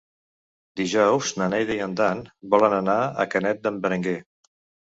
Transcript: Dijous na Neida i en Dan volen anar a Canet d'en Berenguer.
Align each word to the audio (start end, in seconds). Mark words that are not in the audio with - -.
Dijous 0.79 1.33
na 1.41 1.49
Neida 1.51 1.77
i 1.77 1.77
en 1.87 1.93
Dan 2.01 2.23
volen 2.55 2.77
anar 2.81 2.99
a 3.25 3.29
Canet 3.35 3.63
d'en 3.67 3.79
Berenguer. 3.85 4.19